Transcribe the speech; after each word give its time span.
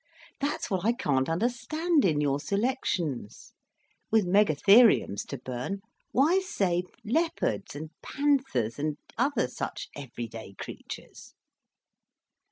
That's 0.39 0.71
what 0.71 0.83
I 0.83 0.93
can't 0.93 1.29
understand 1.29 2.03
in 2.05 2.19
your 2.21 2.39
selections; 2.39 3.53
with 4.09 4.25
Megatheriums 4.25 5.23
to 5.27 5.37
burn, 5.37 5.81
why 6.11 6.39
save 6.39 6.85
leopards 7.05 7.75
and 7.75 7.91
panthers 8.01 8.79
and 8.79 8.97
other 9.15 9.47
such 9.47 9.89
every 9.95 10.27
day 10.27 10.55
creatures?" 10.57 11.35